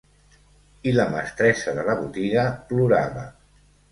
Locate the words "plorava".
2.71-3.29